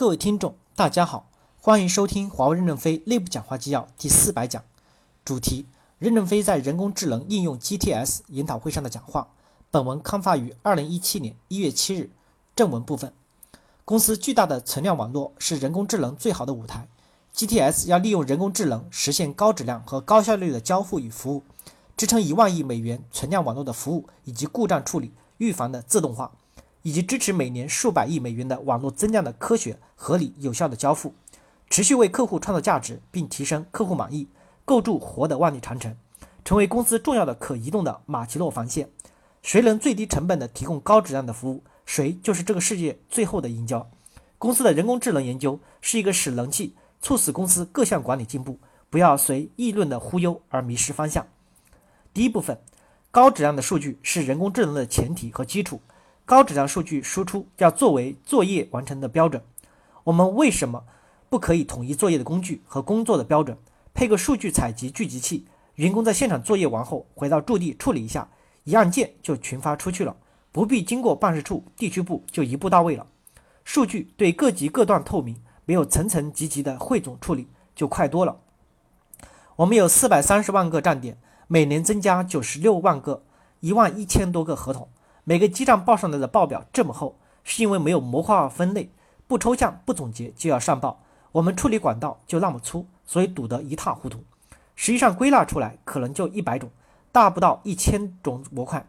[0.00, 1.28] 各位听众，大家好，
[1.60, 4.64] 欢迎收听华为任正非内部讲话纪要第四百讲，
[5.26, 5.66] 主题：
[5.98, 9.28] 任正非在人工智能应用 GTS 研讨会上的讲话。
[9.70, 12.08] 本文刊发于二零一七年一月七日。
[12.56, 13.12] 正文部分：
[13.84, 16.88] 公司巨大的存量网络是人工智能最好的舞台。
[17.34, 21.42] GTS 要利用人工智能实现高质量和高效率的交付与服务，
[21.98, 26.32] 支撑一万亿美元存量网络的服务以及故障处理、预防的自动化。
[26.82, 31.14] 以及支持每年数百亿美元的网络增量的科学、合理、有效的交付，
[31.68, 34.28] 持续为客户创造价值，并提升客户满意，
[34.64, 35.96] 构筑活的万里长城，
[36.44, 38.88] 成为公司重要的可移动的马奇诺防线。
[39.42, 43.86] 谁能最低成本的提供高质量的服务，谁就是这个世界最后的赢家。
[44.38, 48.58] 公司的人工智能研究是一个使能器，促使公司各项管理进步。
[48.90, 51.24] 不要随议论的忽悠而迷失方向。
[52.12, 52.58] 第一部分，
[53.12, 55.80] 高质量的数据是人工智能的前提和基础。
[56.30, 59.42] 高质量数据输出要作为作业完成的标准。
[60.04, 60.84] 我们为什么
[61.28, 63.58] 不可以统一作业的工具和工作的标准？
[63.92, 68.28] 配个数据采集聚集器，员工在现场作业完后回到驻地处理一下，
[68.62, 70.14] 一按键就群发出去了，
[70.52, 73.04] 不必经过办事处、地区部就一步到位了。
[73.64, 78.38] 数据对各级各段透明，没有层层级级的汇总处理，就快多了。
[79.56, 83.24] 我们有四百三十万个站点，每年增加九十六万个，
[83.58, 84.88] 一万一千多个合同。
[85.24, 88.90] 每个基站报上来的报表这么厚，是因为没有模块化分类，
[89.26, 91.02] 不抽象不总结就要上报。
[91.32, 94.24] 我们处理管道就那么粗，所以堵得一塌糊涂。
[94.74, 96.70] 实际上归纳出来可能就一百种，
[97.12, 98.86] 大不到一千种模块。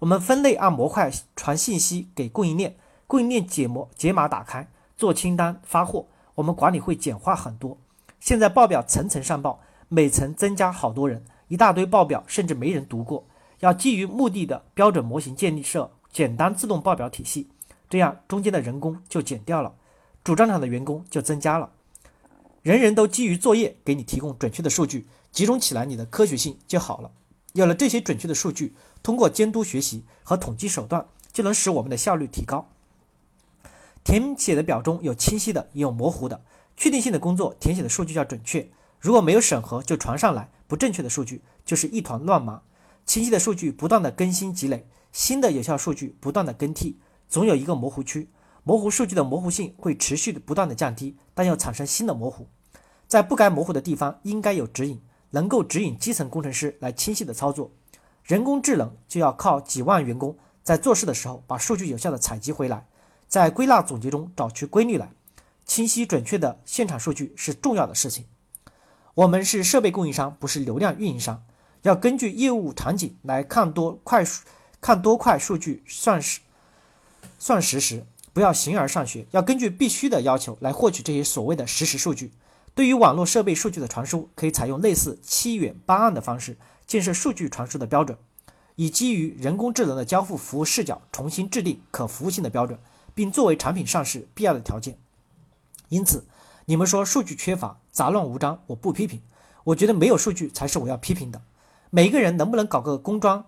[0.00, 7.78] 我们分类按模块传信息给供应链，供应链解模解码打开做清单发货，我们管理会简化很多。
[8.20, 13.24] 现在报表层层上报，每层增加好多人，一大堆报表甚至没人读过。
[13.60, 17.48] 要基于目的的标准模型建立设简单自动报表体系，
[17.90, 19.74] 这样中间的人工就减掉了，
[20.22, 21.70] 主战场的员工就增加了。
[22.62, 27.10] 人人都基于作业给你提供准确的数据，集中起来你的科学性就好了。
[27.54, 32.68] 有了这些准确的数据，通过监督学习和统计手段，就能使我们的效率提高。
[34.04, 36.42] 填写的表中有清晰的，也有模糊的，
[36.76, 38.68] 确定性的工作填写的数据要准确，
[39.00, 42.62] 如果没有审核就传上来不正确的数据，就是一团乱麻。
[43.08, 48.28] 清晰的数据不断的更新积累，新的有效数据不断的更替，总有一个模糊区。
[48.64, 52.46] 模糊数据的模糊性会持续的不断的降低，但又产生新的模糊。
[53.06, 57.72] 在不该模糊的地方应该有指引，能够指引基层工程师来清晰的操作。
[58.24, 62.86] 人工智能就要靠几万员工在做事的时候把数据有效的采集回来，
[63.26, 65.10] 在归纳总结中找出规律来。
[65.64, 68.26] 清晰准确的现场数据是重要的事情。
[69.14, 71.42] 我们是设备供应商，不是流量运营商。
[71.82, 74.44] 要根据业务场景来看多快数，
[74.80, 76.40] 看多快数据算实
[77.38, 79.26] 算实时，不要形而上学。
[79.30, 82.32] 要根据必须的要求来获取这些所谓的实时数据。
[82.74, 86.56] 对于网络设备数据的传输，可以采用类似七远八暗的方式
[86.86, 88.16] 建设数据传输的标准，
[88.76, 92.78] 以基于人工智能的交付服务视角重新制定可服务性的标准，
[93.14, 94.96] 并作为产品上市必要的条件。
[95.88, 96.24] 因此，
[96.66, 99.20] 你们说数据缺乏、杂乱无章，我不批评。
[99.64, 101.42] 我觉得没有数据才是我要批评的。
[101.90, 103.46] 每个人能不能搞个工装，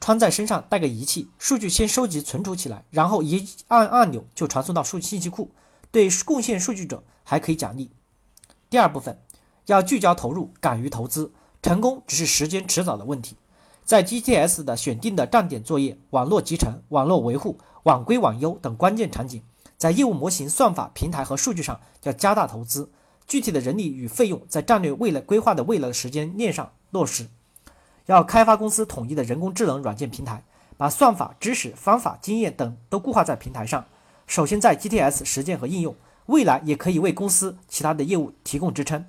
[0.00, 5.50] 穿在身上带个仪器，数据先收集存储起来，然后一按按钮就传送到数信息库，
[5.90, 7.90] 对贡献数据者还可以奖励。
[8.70, 9.20] 第二部分
[9.66, 11.32] 要聚焦投入，敢于投资，
[11.62, 13.36] 成功只是时间迟早的问题。
[13.84, 19.42] 在 GTS 的选定的站点作业、网络集成、网络维护、网规网优等关键场景，
[19.76, 22.90] 在业务模型、算法、平台和数据上要加大投资，
[23.26, 27.26] 具体的人力与费用在战略未来规划的未来的时间链上落实。
[28.06, 30.42] 要开发公司统一的人工智能软件平台，
[30.76, 33.84] 把算法、知识、方法、经验等都固化在平台上。
[34.26, 35.94] 首先在 GTS 实践和应用，
[36.26, 39.04] 未来也可以为公司其他的业务提供支撑。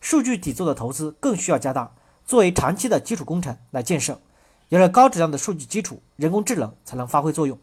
[0.00, 1.92] 数据底座的投资更需要加大，
[2.24, 4.20] 作为长期的基础工程来建设。
[4.68, 7.58] 有了高质量的数据基础，人工智能才能发挥作用。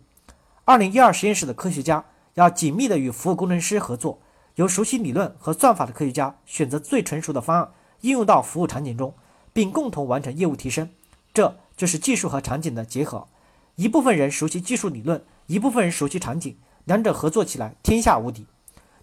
[0.63, 4.19] 二零一二实验室的科学家要紧密的与服务工程师合作，
[4.55, 7.72] 由熟悉理论和算法的科学家选择最成熟的方案，
[8.02, 9.14] 应用到服务场景中。
[9.53, 10.90] 并共同完成业务提升，
[11.34, 13.28] 这就是技术和场景的结合。
[13.75, 18.46] 一部分人熟悉技术理论，一部分人熟悉场景，两者合作起来天下无敌。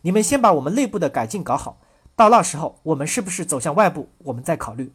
[0.03, 1.79] 你们先把我们内部的改进搞好，
[2.15, 4.93] 到那时候我们是不是走向外部，我们再考虑。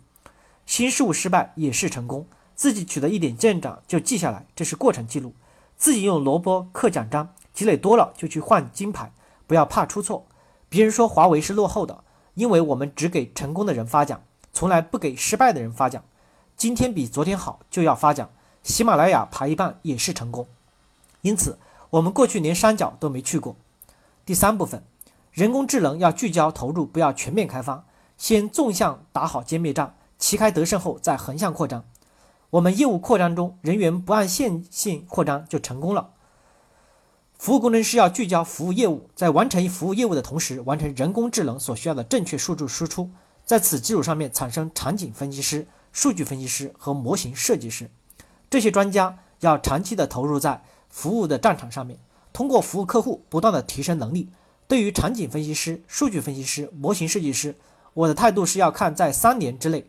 [0.66, 5.34] 新事物失败也是成功，自己取得一点进展就记下来，这是过程记录。
[5.76, 9.12] 自己用萝卜刻奖章，积累多了就去换金牌，
[9.48, 10.28] 不要怕出错。
[10.70, 12.04] 别人说华为是落后的，
[12.36, 14.22] 因为我们只给成功的人发奖。
[14.54, 16.04] 从来不给失败的人发奖，
[16.56, 18.30] 今天比昨天好就要发奖。
[18.64, 20.48] 喜马拉雅爬一半也是成功，
[21.22, 21.58] 因此
[21.90, 23.56] 我们过去连山脚都没去过。
[24.24, 24.84] 第三部分
[25.32, 27.86] 人工智能要聚焦投入，不要全面开发，
[28.18, 31.84] 先纵向打好歼灭战，旗开得胜后再横向扩张。
[32.52, 36.12] 我们业务扩张中，人员不按线性扩张就成功了。
[37.40, 43.10] 服务工程师要聚焦服务业务，在完成服务业务的同时，完成人工智能所需要的正确数据输出，
[43.52, 47.92] 在此基础上面产生场景分析师、数据分析师和模型设计师。
[48.50, 52.00] 这些专家要长期的投入在服务的战场上面，
[52.32, 54.30] 通过服务客户不断的提升能力。
[54.70, 57.58] 对于场景分析师、数据分析师、模型设计师，
[57.94, 59.86] 我的态度是要看在三年之内。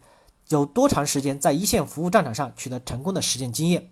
[0.49, 3.91] 有多长时间在一线服务战场上取得成功的实践经验？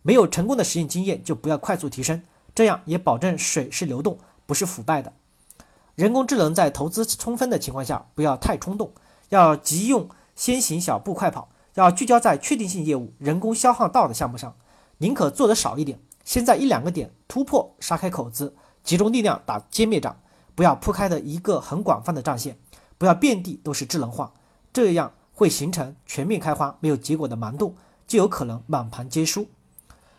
[0.00, 2.22] 没有成功的实践经验，就不要快速提升，
[2.54, 5.12] 这样也保证水是流动，不是腐败的。
[5.94, 8.90] 人工智能在投资充分的情况下，不要太冲动，
[9.30, 14.54] 要急用先行小步快跑，要聚焦在确定性业务、人工消耗到的项目上，
[14.98, 18.54] 宁可做的少一点，先在一两个点突破杀开口子，
[18.84, 20.20] 集中力量打歼灭战，
[20.54, 22.58] 不要铺开的一个很广泛的战线，
[22.98, 24.32] 不要遍地都是智能化，
[24.72, 25.12] 这样。
[25.32, 27.74] 会形成全面开花没有结果的盲洞，
[28.06, 29.48] 就有可能满盘皆输。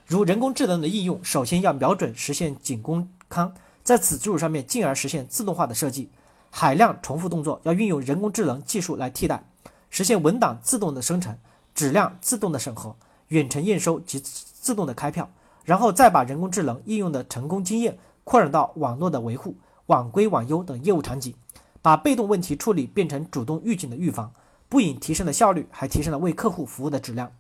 [0.08, 3.54] 如人工智能的应用，首先要瞄准实现仅供康，
[3.84, 6.10] 在此基础上面，进而实现自动化的设计。
[6.52, 9.44] 海量重复动作要运用人工智能技术来替代，
[9.90, 11.36] 实现文档自动的生成、
[11.74, 12.96] 质量自动的审核、
[13.30, 15.28] 远程验收及自动的开票，
[15.66, 19.56] 然后再把人工智能应用的成功经验扩展到网络的维护、
[19.88, 21.34] 网规网优等业务场景，
[21.82, 24.32] 把被动问题处理变成主动预警的预防。
[24.70, 27.32] 不仅提升了效率，还提升了为客户服务的质量。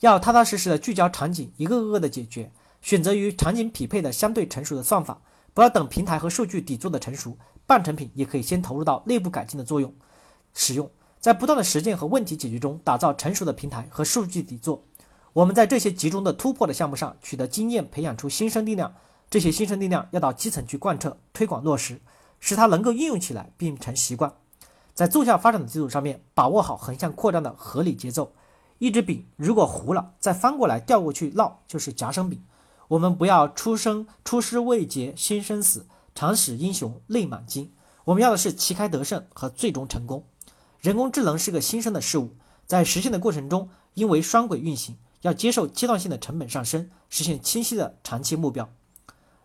[0.00, 2.50] 要踏踏实实的聚焦场景，一个个的解决，
[2.80, 5.18] 选择与场景匹配的相对成熟的算法，
[5.52, 7.36] 不要等平台和数据底座的成熟，
[7.70, 9.94] 半成品也可以先投入到内部改进的作用
[10.52, 10.90] 使用，
[11.20, 14.82] 在不断的实践和问题解决中打造成熟的平台和数据底座。
[15.32, 18.92] 我们在这些集中的突破的项目上取得经验，培养出新生力量，
[19.30, 22.00] 这些新生力量要到基层去贯彻、推广、落实，
[22.40, 24.34] 使它能够应用起来并成习惯。
[24.92, 28.32] 在纵向发展的基础上面，把握好横向扩张的合理节奏。
[28.78, 32.42] 一只饼如果糊了，再翻过来调过去烙，就是夹生饼。
[32.88, 37.72] 我们不要出生出师未捷先生死，常使英雄泪满襟。
[38.04, 40.24] 我们要的是旗开得胜和最终成功。
[40.80, 42.36] 人工智能是个新生的事物，
[42.66, 48.68] 在实现的过程中，因为双轨运行，要接受阶段性的成本上升，实现清晰的长期目标。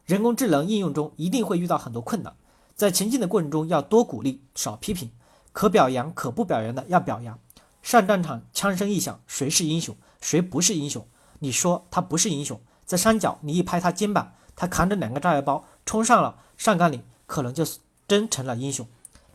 [0.05, 2.33] 人工智能应用中一定会遇到很多困难，
[2.75, 5.11] 在前进的过程中要多鼓励，少批评。
[5.51, 7.39] 可表扬可不表扬的要表扬。
[7.81, 11.05] 上战场枪声一响，谁是英雄，谁不是英雄？
[11.39, 17.65] 你说他不是英雄，在山脚你一拍他肩膀，他扛着两个炸药包冲上了上甘岭，可能就
[18.07, 18.87] 真成了英雄。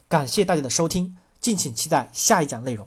[0.08, 2.86] 感谢大家的收听，敬请期待下一讲内容。